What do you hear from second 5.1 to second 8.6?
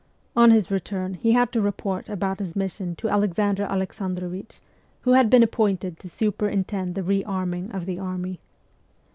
had been appointed to superintend the re arming of the army.